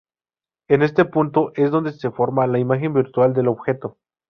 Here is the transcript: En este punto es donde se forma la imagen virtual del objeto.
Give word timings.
En 0.67 0.81
este 0.81 1.05
punto 1.05 1.51
es 1.53 1.69
donde 1.69 1.91
se 1.91 2.09
forma 2.09 2.47
la 2.47 2.57
imagen 2.57 2.91
virtual 2.91 3.35
del 3.35 3.47
objeto. 3.49 3.97